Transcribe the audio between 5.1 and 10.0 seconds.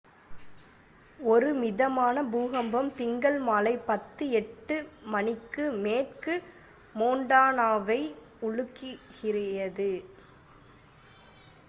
மணிக்கு மேற்கு மொன்டானாவை உலுக்கியது